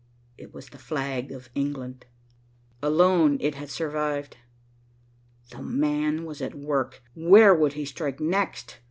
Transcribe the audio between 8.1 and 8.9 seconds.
next?